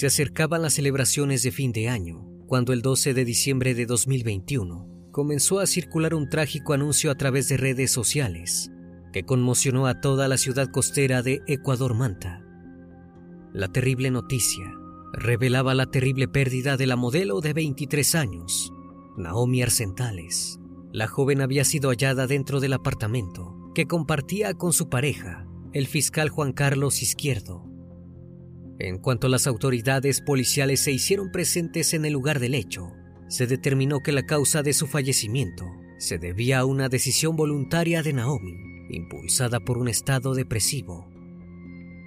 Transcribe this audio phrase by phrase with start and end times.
[0.00, 5.10] Se acercaban las celebraciones de fin de año, cuando el 12 de diciembre de 2021
[5.12, 8.70] comenzó a circular un trágico anuncio a través de redes sociales
[9.12, 12.42] que conmocionó a toda la ciudad costera de Ecuador Manta.
[13.52, 14.72] La terrible noticia
[15.12, 18.72] revelaba la terrible pérdida de la modelo de 23 años,
[19.18, 20.60] Naomi Arcentales.
[20.94, 26.30] La joven había sido hallada dentro del apartamento que compartía con su pareja, el fiscal
[26.30, 27.69] Juan Carlos Izquierdo.
[28.80, 32.92] En cuanto las autoridades policiales se hicieron presentes en el lugar del hecho,
[33.28, 35.66] se determinó que la causa de su fallecimiento
[35.98, 38.54] se debía a una decisión voluntaria de Naomi,
[38.88, 41.06] impulsada por un estado depresivo.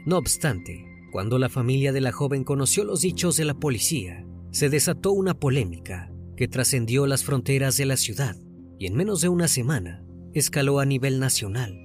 [0.07, 4.69] No obstante, cuando la familia de la joven conoció los dichos de la policía, se
[4.69, 8.35] desató una polémica que trascendió las fronteras de la ciudad
[8.79, 10.03] y en menos de una semana
[10.33, 11.79] escaló a nivel nacional.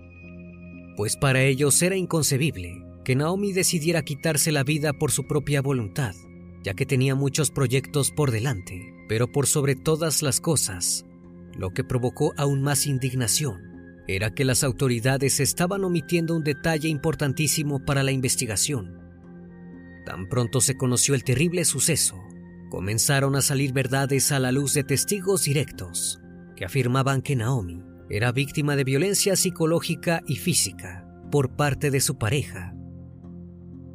[0.97, 6.15] Pues para ellos era inconcebible que Naomi decidiera quitarse la vida por su propia voluntad,
[6.63, 11.07] ya que tenía muchos proyectos por delante, pero por sobre todas las cosas,
[11.57, 13.63] lo que provocó aún más indignación
[14.09, 19.01] era que las autoridades estaban omitiendo un detalle importantísimo para la investigación.
[20.05, 22.17] Tan pronto se conoció el terrible suceso,
[22.69, 26.21] comenzaron a salir verdades a la luz de testigos directos
[26.57, 32.19] que afirmaban que Naomi era víctima de violencia psicológica y física por parte de su
[32.19, 32.75] pareja.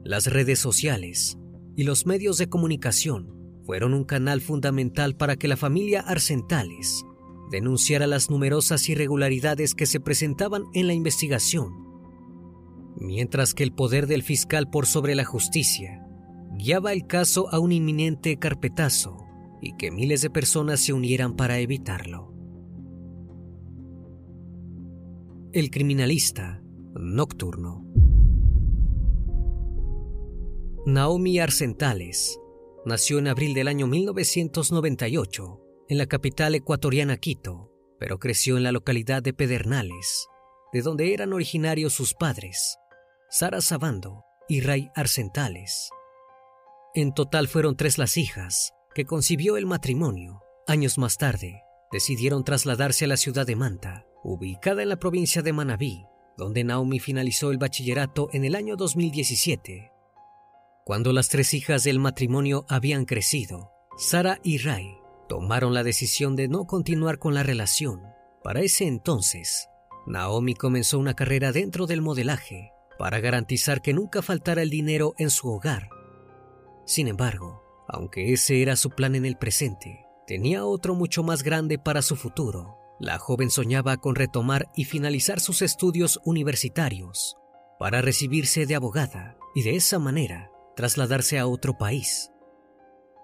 [0.04, 1.38] Las redes sociales
[1.78, 3.34] y los medios de comunicación
[3.66, 7.06] fueron un canal fundamental para que la familia Arcentales
[7.50, 11.72] denunciara las numerosas irregularidades que se presentaban en la investigación,
[12.98, 16.06] mientras que el poder del fiscal por sobre la justicia
[16.58, 19.26] guiaba el caso a un inminente carpetazo
[19.62, 22.34] y que miles de personas se unieran para evitarlo.
[25.54, 26.62] El criminalista
[26.94, 27.93] nocturno.
[30.86, 32.42] Naomi Arcentales
[32.86, 38.74] nació en abril del año 1998 en la capital ecuatoriana Quito, pero creció en la
[38.74, 40.28] localidad de Pedernales,
[40.74, 42.76] de donde eran originarios sus padres,
[43.30, 45.90] Sara Sabando y Ray Arcentales.
[46.94, 50.42] En total fueron tres las hijas que concibió el matrimonio.
[50.68, 51.62] Años más tarde,
[51.94, 56.04] decidieron trasladarse a la ciudad de Manta, ubicada en la provincia de Manabí,
[56.38, 59.93] donde Naomi finalizó el bachillerato en el año 2017.
[60.86, 64.98] Cuando las tres hijas del matrimonio habían crecido, Sara y Ray
[65.30, 68.02] tomaron la decisión de no continuar con la relación.
[68.44, 69.70] Para ese entonces,
[70.06, 75.30] Naomi comenzó una carrera dentro del modelaje para garantizar que nunca faltara el dinero en
[75.30, 75.88] su hogar.
[76.86, 81.80] Sin embargo, aunque ese era su plan en el presente, tenía otro mucho más grande
[81.80, 82.78] para su futuro.
[83.00, 87.38] La joven soñaba con retomar y finalizar sus estudios universitarios
[87.80, 92.32] para recibirse de abogada y de esa manera trasladarse a otro país.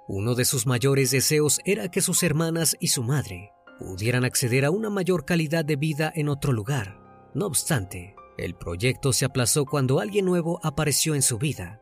[0.07, 4.71] Uno de sus mayores deseos era que sus hermanas y su madre pudieran acceder a
[4.71, 6.99] una mayor calidad de vida en otro lugar.
[7.33, 11.81] No obstante, el proyecto se aplazó cuando alguien nuevo apareció en su vida.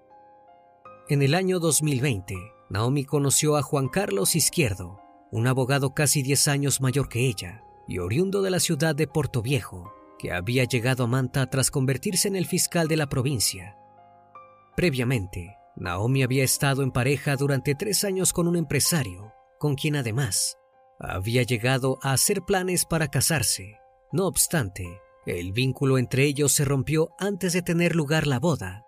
[1.09, 2.35] En el año 2020,
[2.69, 4.99] Naomi conoció a Juan Carlos Izquierdo,
[5.31, 9.41] un abogado casi 10 años mayor que ella y oriundo de la ciudad de Puerto
[9.41, 13.77] Viejo, que había llegado a Manta tras convertirse en el fiscal de la provincia.
[14.75, 20.57] Previamente, Naomi había estado en pareja durante tres años con un empresario, con quien además
[20.99, 23.77] había llegado a hacer planes para casarse.
[24.11, 28.85] No obstante, el vínculo entre ellos se rompió antes de tener lugar la boda.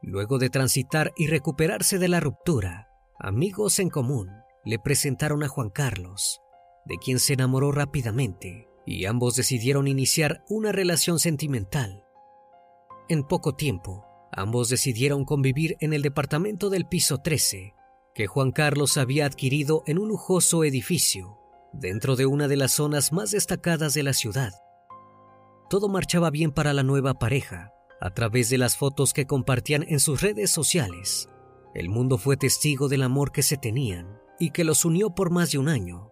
[0.00, 2.88] Luego de transitar y recuperarse de la ruptura,
[3.18, 4.30] amigos en común
[4.64, 6.40] le presentaron a Juan Carlos,
[6.84, 12.04] de quien se enamoró rápidamente, y ambos decidieron iniciar una relación sentimental.
[13.08, 17.74] En poco tiempo, Ambos decidieron convivir en el departamento del piso 13,
[18.14, 21.38] que Juan Carlos había adquirido en un lujoso edificio,
[21.74, 24.52] dentro de una de las zonas más destacadas de la ciudad.
[25.68, 30.00] Todo marchaba bien para la nueva pareja, a través de las fotos que compartían en
[30.00, 31.28] sus redes sociales.
[31.74, 35.52] El mundo fue testigo del amor que se tenían y que los unió por más
[35.52, 36.10] de un año.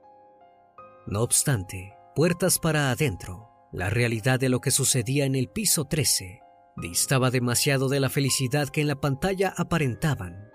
[1.06, 6.40] No obstante, puertas para adentro, la realidad de lo que sucedía en el piso 13
[6.76, 10.50] distaba demasiado de la felicidad que en la pantalla aparentaban.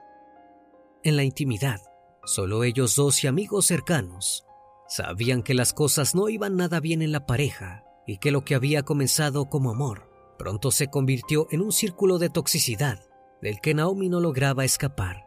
[1.04, 1.82] En la intimidad,
[2.26, 4.46] solo ellos dos y amigos cercanos
[4.88, 8.56] sabían que las cosas no iban nada bien en la pareja y que lo que
[8.56, 13.00] había comenzado como amor pronto se convirtió en un círculo de toxicidad
[13.42, 15.26] del que Naomi no lograba escapar.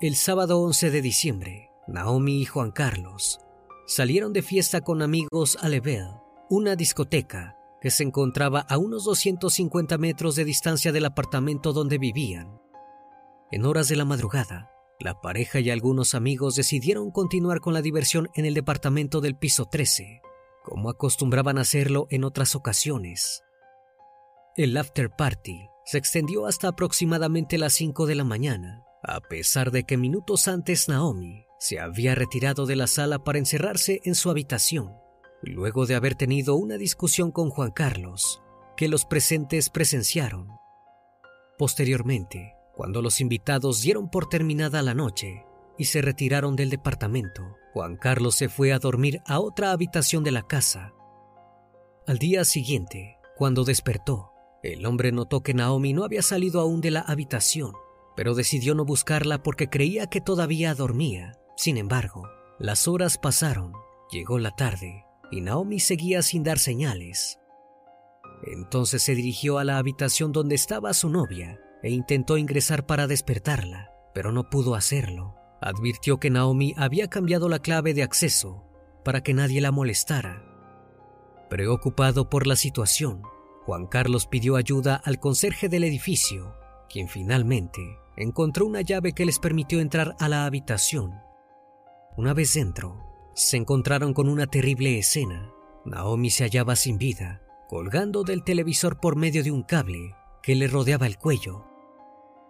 [0.00, 3.40] El sábado 11 de diciembre, Naomi y Juan Carlos
[3.86, 6.08] salieron de fiesta con amigos a Level,
[6.48, 12.60] una discoteca que se encontraba a unos 250 metros de distancia del apartamento donde vivían.
[13.50, 14.70] En horas de la madrugada,
[15.00, 19.64] la pareja y algunos amigos decidieron continuar con la diversión en el departamento del piso
[19.64, 20.22] 13,
[20.62, 23.42] como acostumbraban hacerlo en otras ocasiones.
[24.56, 29.82] El after party se extendió hasta aproximadamente las 5 de la mañana, a pesar de
[29.82, 35.01] que minutos antes Naomi se había retirado de la sala para encerrarse en su habitación
[35.50, 38.42] luego de haber tenido una discusión con Juan Carlos,
[38.76, 40.48] que los presentes presenciaron.
[41.58, 45.44] Posteriormente, cuando los invitados dieron por terminada la noche
[45.78, 47.42] y se retiraron del departamento,
[47.72, 50.92] Juan Carlos se fue a dormir a otra habitación de la casa.
[52.06, 54.30] Al día siguiente, cuando despertó,
[54.62, 57.72] el hombre notó que Naomi no había salido aún de la habitación,
[58.16, 61.32] pero decidió no buscarla porque creía que todavía dormía.
[61.56, 62.28] Sin embargo,
[62.58, 63.72] las horas pasaron,
[64.10, 67.40] llegó la tarde y Naomi seguía sin dar señales.
[68.44, 73.90] Entonces se dirigió a la habitación donde estaba su novia e intentó ingresar para despertarla,
[74.14, 75.34] pero no pudo hacerlo.
[75.60, 78.64] Advirtió que Naomi había cambiado la clave de acceso
[79.04, 80.44] para que nadie la molestara.
[81.48, 83.22] Preocupado por la situación,
[83.64, 86.56] Juan Carlos pidió ayuda al conserje del edificio,
[86.88, 87.80] quien finalmente
[88.16, 91.12] encontró una llave que les permitió entrar a la habitación.
[92.16, 95.52] Una vez dentro, se encontraron con una terrible escena.
[95.84, 100.66] Naomi se hallaba sin vida, colgando del televisor por medio de un cable que le
[100.66, 101.64] rodeaba el cuello.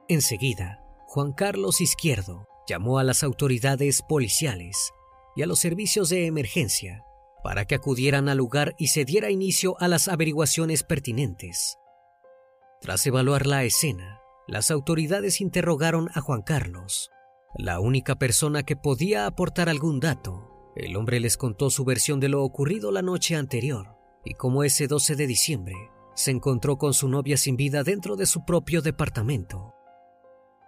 [0.09, 4.93] Enseguida, Juan Carlos Izquierdo llamó a las autoridades policiales
[5.37, 7.05] y a los servicios de emergencia
[7.43, 11.77] para que acudieran al lugar y se diera inicio a las averiguaciones pertinentes.
[12.81, 17.11] Tras evaluar la escena, las autoridades interrogaron a Juan Carlos,
[17.57, 22.29] la única persona que podía aportar algún dato el hombre les contó su versión de
[22.29, 25.75] lo ocurrido la noche anterior y cómo ese 12 de diciembre
[26.15, 29.75] se encontró con su novia sin vida dentro de su propio departamento.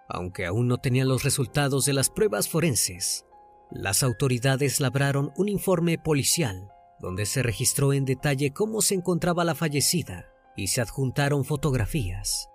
[0.07, 3.25] Aunque aún no tenían los resultados de las pruebas forenses,
[3.71, 6.69] las autoridades labraron un informe policial
[6.99, 12.49] donde se registró en detalle cómo se encontraba la fallecida y se adjuntaron fotografías.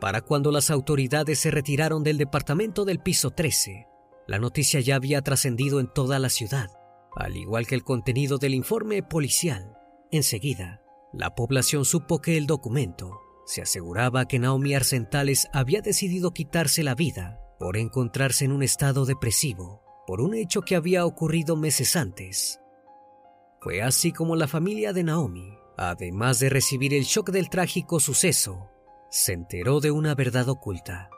[0.00, 3.86] Para cuando las autoridades se retiraron del departamento del piso 13,
[4.30, 6.70] la noticia ya había trascendido en toda la ciudad,
[7.16, 9.76] al igual que el contenido del informe policial.
[10.12, 10.82] Enseguida,
[11.12, 16.94] la población supo que el documento se aseguraba que Naomi Arcentales había decidido quitarse la
[16.94, 22.60] vida por encontrarse en un estado depresivo por un hecho que había ocurrido meses antes.
[23.60, 28.68] Fue así como la familia de Naomi además de recibir el shock del trágico suceso,
[29.10, 31.08] se enteró de una verdad oculta.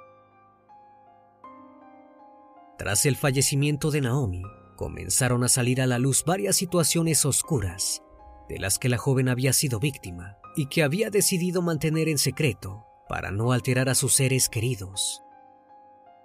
[2.79, 4.43] Tras el fallecimiento de Naomi,
[4.77, 8.03] comenzaron a salir a la luz varias situaciones oscuras
[8.49, 12.85] de las que la joven había sido víctima y que había decidido mantener en secreto
[13.09, 15.23] para no alterar a sus seres queridos.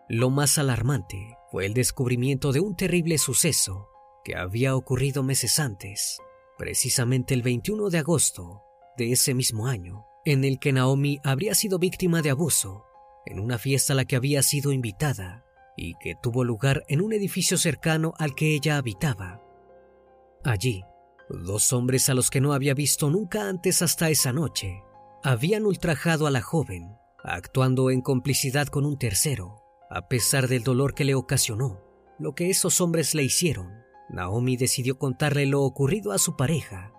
[0.10, 3.90] Lo más alarmante fue el descubrimiento de un terrible suceso
[4.24, 6.20] que había ocurrido meses antes,
[6.58, 8.64] precisamente el 21 de agosto
[8.98, 12.86] de ese mismo año, en el que Naomi habría sido víctima de abuso
[13.26, 15.46] en una fiesta a la que había sido invitada
[15.78, 19.42] y que tuvo lugar en un edificio cercano al que ella habitaba.
[20.44, 20.84] Allí,
[21.30, 24.84] dos hombres a los que no había visto nunca antes hasta esa noche
[25.24, 30.94] habían ultrajado a la joven, actuando en complicidad con un tercero, a pesar del dolor
[30.94, 31.88] que le ocasionó
[32.20, 33.84] lo que esos hombres le hicieron.
[34.10, 36.92] Naomi decidió contarle lo ocurrido a su pareja.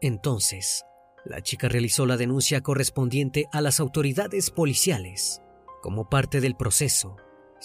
[0.00, 0.84] Entonces,
[1.24, 5.42] la chica realizó la denuncia correspondiente a las autoridades policiales.
[5.82, 7.16] Como parte del proceso,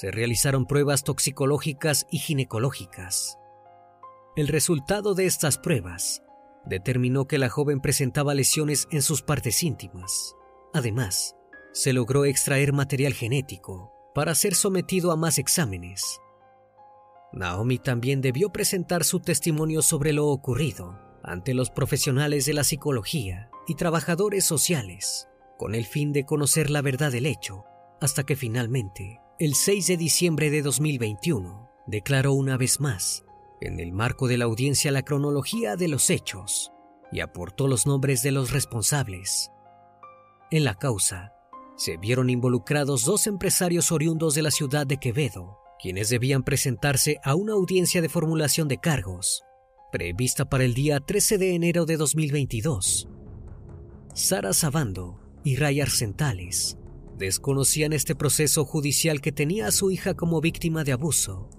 [0.01, 3.38] se realizaron pruebas toxicológicas y ginecológicas.
[4.36, 6.24] El resultado de estas pruebas
[6.65, 10.36] determinó que la joven presentaba lesiones en sus partes íntimas.
[10.74, 11.36] Además,
[11.72, 16.20] se logró extraer material genético para ser sometido a más exámenes.
[17.31, 23.51] Naomi también debió presentar su testimonio sobre lo ocurrido ante los profesionales de la psicología
[23.67, 25.27] y trabajadores sociales,
[25.60, 27.65] con el fin de conocer la verdad del hecho,
[28.01, 33.25] hasta que finalmente el 6 de diciembre de 2021, declaró una vez más,
[33.60, 36.71] en el marco de la audiencia, la cronología de los hechos
[37.12, 39.50] y aportó los nombres de los responsables.
[40.51, 41.33] En la causa,
[41.75, 47.33] se vieron involucrados dos empresarios oriundos de la ciudad de Quevedo, quienes debían presentarse a
[47.33, 49.41] una audiencia de formulación de cargos,
[49.91, 53.10] prevista para el día 13 de enero de 2022.
[54.13, 56.77] Sara Sabando y Ray Arcentales
[57.25, 61.49] desconocían este proceso judicial que tenía a su hija como víctima de abuso.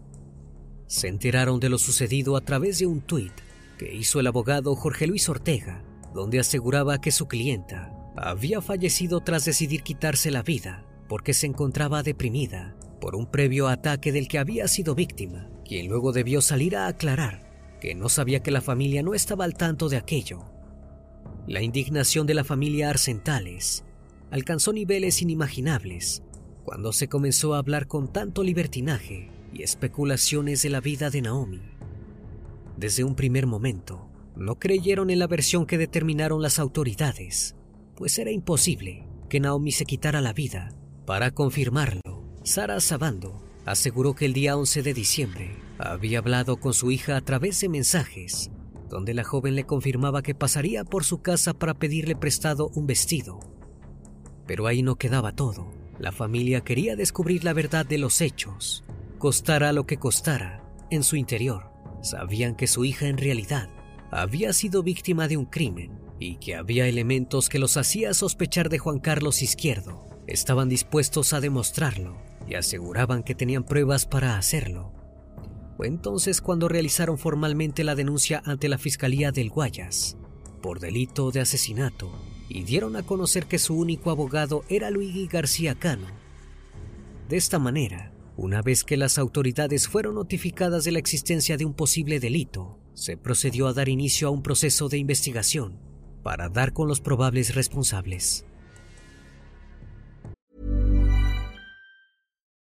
[0.86, 3.32] Se enteraron de lo sucedido a través de un tuit
[3.78, 5.82] que hizo el abogado Jorge Luis Ortega,
[6.14, 12.02] donde aseguraba que su clienta había fallecido tras decidir quitarse la vida porque se encontraba
[12.02, 16.86] deprimida por un previo ataque del que había sido víctima, quien luego debió salir a
[16.86, 17.50] aclarar
[17.80, 20.44] que no sabía que la familia no estaba al tanto de aquello.
[21.48, 23.84] La indignación de la familia Arcentales
[24.32, 26.22] alcanzó niveles inimaginables
[26.64, 31.60] cuando se comenzó a hablar con tanto libertinaje y especulaciones de la vida de Naomi.
[32.78, 37.56] Desde un primer momento, no creyeron en la versión que determinaron las autoridades,
[37.94, 40.74] pues era imposible que Naomi se quitara la vida.
[41.04, 46.90] Para confirmarlo, Sara Sabando aseguró que el día 11 de diciembre había hablado con su
[46.90, 48.50] hija a través de mensajes,
[48.88, 53.40] donde la joven le confirmaba que pasaría por su casa para pedirle prestado un vestido
[54.46, 55.72] pero ahí no quedaba todo.
[55.98, 58.84] La familia quería descubrir la verdad de los hechos.
[59.18, 61.70] Costara lo que costara, en su interior,
[62.02, 63.68] sabían que su hija en realidad
[64.10, 68.78] había sido víctima de un crimen y que había elementos que los hacía sospechar de
[68.78, 70.08] Juan Carlos Izquierdo.
[70.26, 74.92] Estaban dispuestos a demostrarlo y aseguraban que tenían pruebas para hacerlo.
[75.76, 80.16] Fue entonces cuando realizaron formalmente la denuncia ante la Fiscalía del Guayas
[80.60, 82.12] por delito de asesinato
[82.48, 86.06] y dieron a conocer que su único abogado era Luigi García Cano.
[87.28, 91.74] De esta manera, una vez que las autoridades fueron notificadas de la existencia de un
[91.74, 95.78] posible delito, se procedió a dar inicio a un proceso de investigación
[96.22, 98.44] para dar con los probables responsables.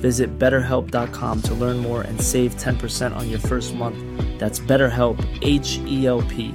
[0.00, 3.98] Visit betterhelp.com to learn more and save 10% on your first month.
[4.38, 6.54] That's BetterHelp, H E L P.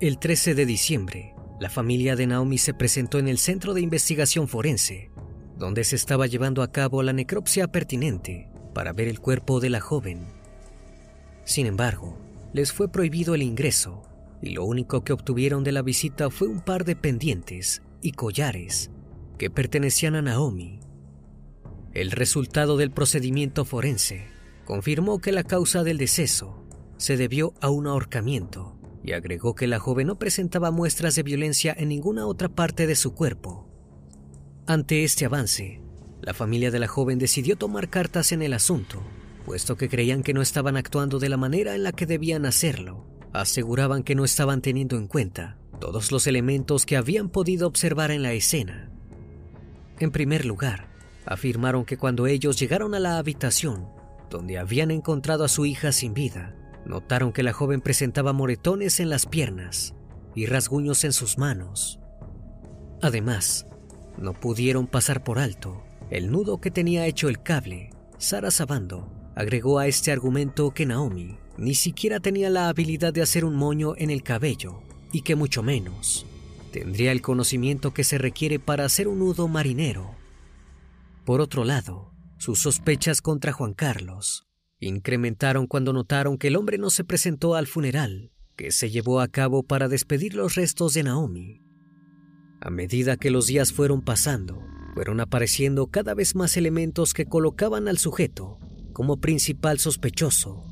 [0.00, 4.46] El 13 de diciembre, la familia de Naomi se presentó en el Centro de Investigación
[4.46, 5.10] Forense,
[5.56, 9.80] donde se estaba llevando a cabo la necropsia pertinente para ver el cuerpo de la
[9.80, 10.28] joven.
[11.42, 12.16] Sin embargo,
[12.52, 14.04] les fue prohibido el ingreso
[14.40, 18.92] y lo único que obtuvieron de la visita fue un par de pendientes y collares
[19.38, 20.80] que pertenecían a Naomi.
[21.94, 24.26] El resultado del procedimiento forense
[24.64, 26.66] confirmó que la causa del deceso
[26.98, 31.74] se debió a un ahorcamiento y agregó que la joven no presentaba muestras de violencia
[31.78, 33.66] en ninguna otra parte de su cuerpo.
[34.66, 35.80] Ante este avance,
[36.20, 39.02] la familia de la joven decidió tomar cartas en el asunto,
[39.46, 43.06] puesto que creían que no estaban actuando de la manera en la que debían hacerlo.
[43.32, 48.22] Aseguraban que no estaban teniendo en cuenta todos los elementos que habían podido observar en
[48.22, 48.90] la escena.
[50.00, 50.88] En primer lugar,
[51.26, 53.88] afirmaron que cuando ellos llegaron a la habitación,
[54.30, 59.10] donde habían encontrado a su hija sin vida, notaron que la joven presentaba moretones en
[59.10, 59.94] las piernas
[60.34, 61.98] y rasguños en sus manos.
[63.02, 63.66] Además,
[64.16, 67.90] no pudieron pasar por alto el nudo que tenía hecho el cable.
[68.18, 73.44] Sara Sabando agregó a este argumento que Naomi ni siquiera tenía la habilidad de hacer
[73.44, 74.80] un moño en el cabello
[75.12, 76.24] y que mucho menos
[76.68, 80.14] tendría el conocimiento que se requiere para hacer un nudo marinero.
[81.24, 84.46] Por otro lado, sus sospechas contra Juan Carlos
[84.80, 89.28] incrementaron cuando notaron que el hombre no se presentó al funeral que se llevó a
[89.28, 91.62] cabo para despedir los restos de Naomi.
[92.60, 94.60] A medida que los días fueron pasando,
[94.94, 98.58] fueron apareciendo cada vez más elementos que colocaban al sujeto
[98.92, 100.64] como principal sospechoso.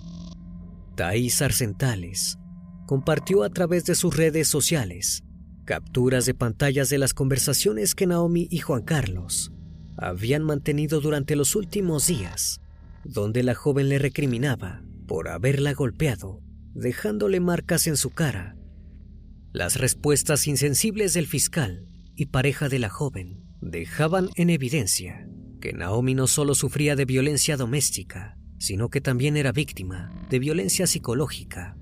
[0.97, 2.39] Thais Arcentales
[2.87, 5.23] compartió a través de sus redes sociales
[5.67, 9.53] capturas de pantallas de las conversaciones que Naomi y Juan Carlos
[9.99, 12.61] habían mantenido durante los últimos días,
[13.05, 16.41] donde la joven le recriminaba por haberla golpeado,
[16.73, 18.57] dejándole marcas en su cara.
[19.53, 25.29] Las respuestas insensibles del fiscal y pareja de la joven dejaban en evidencia
[25.61, 30.87] que Naomi no solo sufría de violencia doméstica, sino que también era víctima de violencia
[30.87, 31.77] psicológica.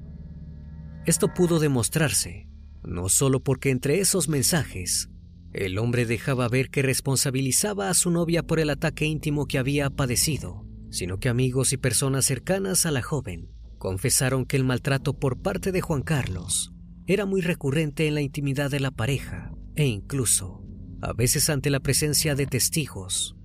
[1.05, 2.49] Esto pudo demostrarse
[2.85, 5.09] no solo porque entre esos mensajes
[5.55, 9.89] el hombre dejaba ver que responsabilizaba a su novia por el ataque íntimo que había
[9.89, 15.41] padecido, sino que amigos y personas cercanas a la joven confesaron que el maltrato por
[15.41, 16.73] parte de Juan Carlos
[17.07, 20.65] era muy recurrente en la intimidad de la pareja e incluso
[21.01, 23.37] a veces ante la presencia de testigos.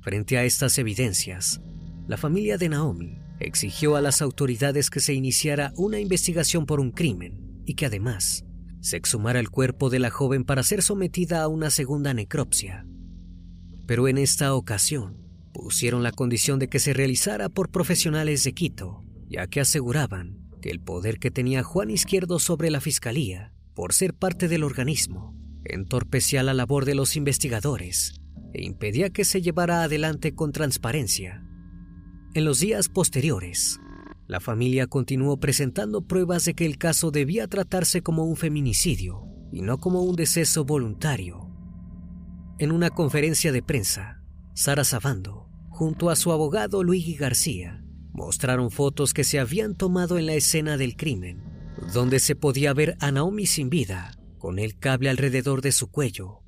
[0.00, 1.60] Frente a estas evidencias,
[2.06, 6.92] la familia de Naomi exigió a las autoridades que se iniciara una investigación por un
[6.92, 8.46] crimen y que además
[8.80, 12.86] se exhumara el cuerpo de la joven para ser sometida a una segunda necropsia.
[13.86, 15.18] Pero en esta ocasión
[15.52, 20.70] pusieron la condición de que se realizara por profesionales de Quito, ya que aseguraban que
[20.70, 26.42] el poder que tenía Juan Izquierdo sobre la fiscalía, por ser parte del organismo, entorpecía
[26.42, 28.18] la labor de los investigadores
[28.54, 31.44] e impedía que se llevara adelante con transparencia.
[32.32, 33.78] En los días posteriores,
[34.28, 39.62] la familia continuó presentando pruebas de que el caso debía tratarse como un feminicidio y
[39.62, 41.50] no como un deceso voluntario.
[42.58, 44.22] En una conferencia de prensa,
[44.54, 50.26] Sara Sabando, junto a su abogado Luigi García, mostraron fotos que se habían tomado en
[50.26, 51.42] la escena del crimen,
[51.94, 56.42] donde se podía ver a Naomi sin vida, con el cable alrededor de su cuello.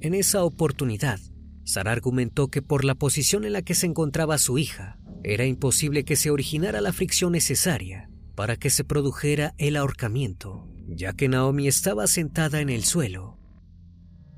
[0.00, 1.20] En esa oportunidad,
[1.64, 6.04] Sara argumentó que por la posición en la que se encontraba su hija, era imposible
[6.04, 11.66] que se originara la fricción necesaria para que se produjera el ahorcamiento, ya que Naomi
[11.66, 13.38] estaba sentada en el suelo.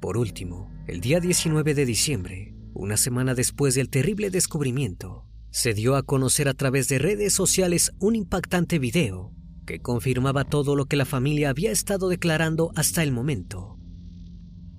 [0.01, 5.97] Por último, el día 19 de diciembre, una semana después del terrible descubrimiento, se dio
[5.97, 9.33] a conocer a través de redes sociales un impactante video
[9.67, 13.77] que confirmaba todo lo que la familia había estado declarando hasta el momento.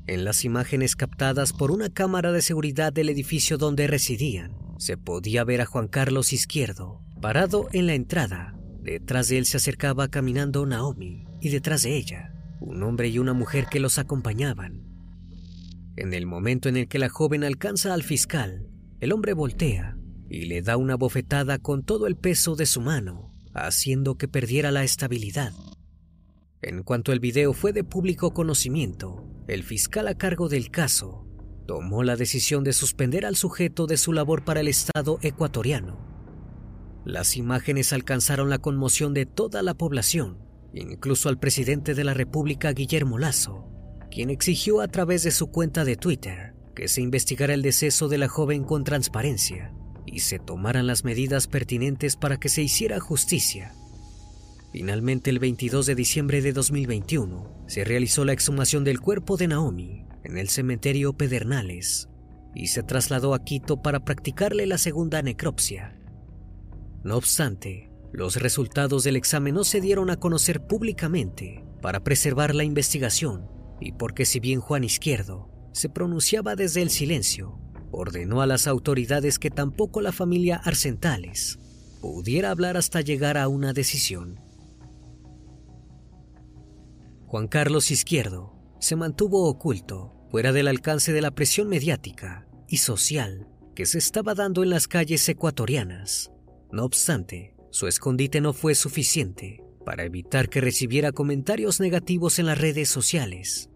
[0.06, 5.43] En las imágenes captadas por una cámara de seguridad del edificio donde residían, se podía
[5.43, 8.55] ver a Juan Carlos Izquierdo, parado en la entrada.
[8.81, 13.33] Detrás de él se acercaba caminando Naomi y detrás de ella, un hombre y una
[13.33, 14.83] mujer que los acompañaban.
[15.95, 18.67] En el momento en el que la joven alcanza al fiscal,
[18.99, 19.97] el hombre voltea
[20.29, 24.71] y le da una bofetada con todo el peso de su mano, haciendo que perdiera
[24.71, 25.53] la estabilidad.
[26.61, 31.26] En cuanto el video fue de público conocimiento, el fiscal a cargo del caso
[31.67, 35.99] tomó la decisión de suspender al sujeto de su labor para el Estado ecuatoriano.
[37.06, 40.39] Las imágenes alcanzaron la conmoción de toda la población,
[40.73, 43.67] incluso al presidente de la República, Guillermo Lazo,
[44.10, 48.17] quien exigió a través de su cuenta de Twitter que se investigara el deceso de
[48.17, 49.73] la joven con transparencia
[50.06, 53.73] y se tomaran las medidas pertinentes para que se hiciera justicia.
[54.71, 60.07] Finalmente, el 22 de diciembre de 2021, se realizó la exhumación del cuerpo de Naomi
[60.27, 62.09] en el cementerio Pedernales
[62.53, 65.97] y se trasladó a Quito para practicarle la segunda necropsia.
[67.03, 72.65] No obstante, los resultados del examen no se dieron a conocer públicamente para preservar la
[72.65, 73.47] investigación
[73.79, 77.59] y porque si bien Juan Izquierdo se pronunciaba desde el silencio,
[77.91, 81.59] ordenó a las autoridades que tampoco la familia Arcentales
[82.01, 84.41] pudiera hablar hasta llegar a una decisión.
[87.27, 93.47] Juan Carlos Izquierdo se mantuvo oculto, fuera del alcance de la presión mediática y social
[93.75, 96.31] que se estaba dando en las calles ecuatorianas.
[96.71, 102.57] No obstante, su escondite no fue suficiente para evitar que recibiera comentarios negativos en las
[102.57, 103.69] redes sociales.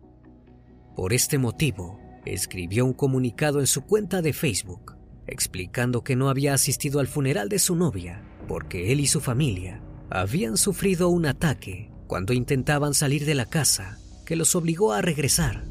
[0.96, 6.54] Por este motivo, escribió un comunicado en su cuenta de Facebook explicando que no había
[6.54, 11.90] asistido al funeral de su novia porque él y su familia habían sufrido un ataque
[12.08, 15.71] cuando intentaban salir de la casa que los obligó a regresar.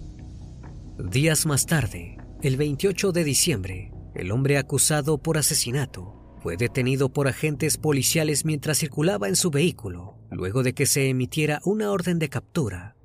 [1.09, 7.27] Días más tarde, el 28 de diciembre, el hombre acusado por asesinato fue detenido por
[7.27, 12.29] agentes policiales mientras circulaba en su vehículo, luego de que se emitiera una orden de
[12.29, 12.97] captura.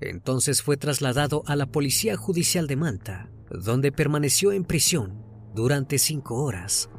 [0.00, 6.42] Entonces fue trasladado a la Policía Judicial de Manta, donde permaneció en prisión durante cinco
[6.42, 6.90] horas,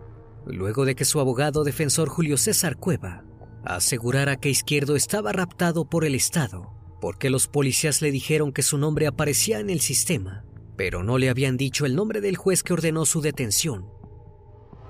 [0.48, 3.26] luego de que su abogado defensor Julio César Cueva
[3.64, 8.78] asegurara que Izquierdo estaba raptado por el Estado, porque los policías le dijeron que su
[8.78, 12.74] nombre aparecía en el sistema, pero no le habían dicho el nombre del juez que
[12.74, 13.86] ordenó su detención.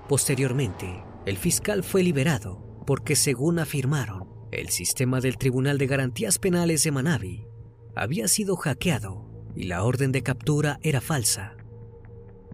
[0.07, 6.83] Posteriormente, el fiscal fue liberado porque, según afirmaron, el sistema del Tribunal de Garantías Penales
[6.83, 7.47] de Manabi
[7.95, 11.55] había sido hackeado y la orden de captura era falsa.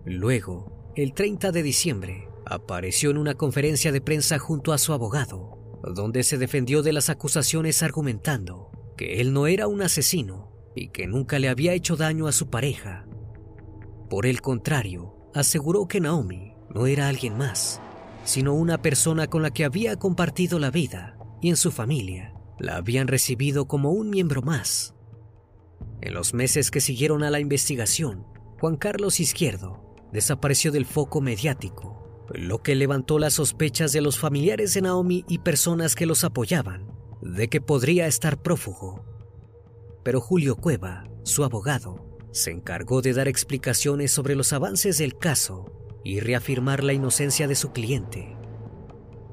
[0.05, 5.79] Luego, el 30 de diciembre, apareció en una conferencia de prensa junto a su abogado,
[5.83, 8.70] donde se defendió de las acusaciones argumentando
[9.01, 12.51] que él no era un asesino y que nunca le había hecho daño a su
[12.51, 13.07] pareja.
[14.11, 17.81] Por el contrario, aseguró que Naomi no era alguien más,
[18.25, 22.75] sino una persona con la que había compartido la vida y en su familia la
[22.75, 24.93] habían recibido como un miembro más
[26.01, 28.27] en los meses que siguieron a la investigación,
[28.59, 34.75] Juan Carlos Izquierdo desapareció del foco mediático, lo que levantó las sospechas de los familiares
[34.75, 39.05] de Naomi y personas que los apoyaban de que podría estar prófugo.
[40.03, 45.99] Pero Julio Cueva, su abogado, se encargó de dar explicaciones sobre los avances del caso
[46.03, 48.35] y reafirmar la inocencia de su cliente.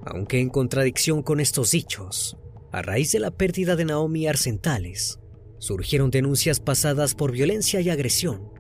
[0.04, 2.36] Aunque en contradicción con estos dichos,
[2.72, 5.20] a raíz de la pérdida de Naomi Arcentales,
[5.58, 8.52] surgieron denuncias pasadas por violencia y agresión.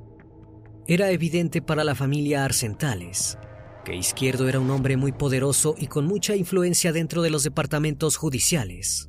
[0.86, 3.38] Era evidente para la familia Arcentales
[3.88, 8.18] que Izquierdo era un hombre muy poderoso y con mucha influencia dentro de los departamentos
[8.18, 9.08] judiciales,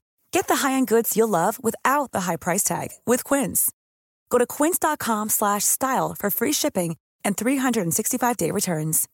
[0.33, 3.71] Get the high-end goods you'll love without the high price tag with Quince.
[4.29, 9.07] Go to quince.com/style for free shipping and 365-day returns.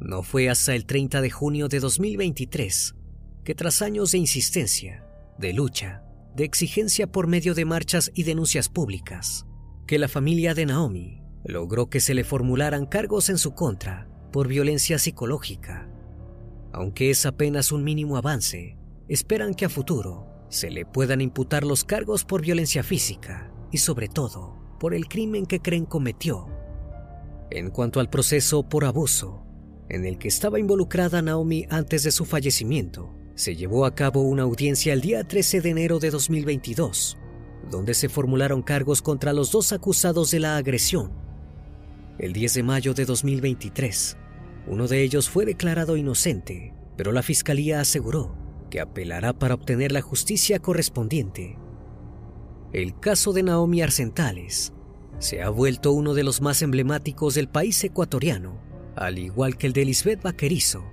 [0.00, 2.94] No fue hasta el 30 de junio de 2023
[3.44, 5.04] que tras años de insistencia
[5.40, 6.02] de lucha,
[6.34, 9.46] de exigencia por medio de marchas y denuncias públicas,
[9.86, 14.46] que la familia de Naomi logró que se le formularan cargos en su contra por
[14.46, 15.89] violencia psicológica.
[16.72, 18.76] Aunque es apenas un mínimo avance,
[19.08, 24.08] esperan que a futuro se le puedan imputar los cargos por violencia física y sobre
[24.08, 26.48] todo por el crimen que creen cometió.
[27.50, 29.44] En cuanto al proceso por abuso,
[29.88, 34.42] en el que estaba involucrada Naomi antes de su fallecimiento, se llevó a cabo una
[34.42, 37.18] audiencia el día 13 de enero de 2022,
[37.70, 41.12] donde se formularon cargos contra los dos acusados de la agresión.
[42.18, 44.16] El 10 de mayo de 2023,
[44.66, 48.36] Uno de ellos fue declarado inocente, pero la fiscalía aseguró
[48.70, 51.58] que apelará para obtener la justicia correspondiente.
[52.72, 54.72] El caso de Naomi Arcentales
[55.18, 58.60] se ha vuelto uno de los más emblemáticos del país ecuatoriano,
[58.96, 60.84] al igual que el de Lisbeth Vaquerizo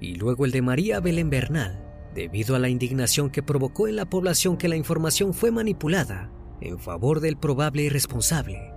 [0.00, 1.84] y luego el de María Belén Bernal,
[2.14, 6.78] debido a la indignación que provocó en la población que la información fue manipulada en
[6.78, 8.72] favor del probable irresponsable.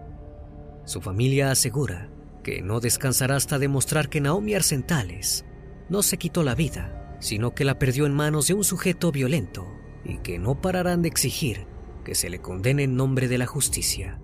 [0.85, 2.09] Su familia asegura
[2.47, 5.43] que no descansará hasta demostrar que Naomi Arcentales
[5.89, 9.67] no se quitó la vida, sino que la perdió en manos de un sujeto violento
[10.05, 11.67] y que no pararán de exigir
[12.05, 14.21] que se le condene en nombre de la justicia.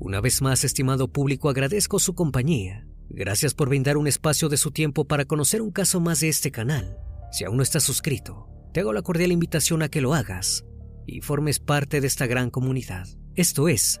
[0.00, 2.84] Una vez más, estimado público, agradezco su compañía.
[3.08, 6.50] Gracias por brindar un espacio de su tiempo para conocer un caso más de este
[6.50, 6.98] canal.
[7.30, 10.64] Si aún no estás suscrito, te hago la cordial invitación a que lo hagas
[11.06, 13.06] y formes parte de esta gran comunidad.
[13.36, 14.00] Esto es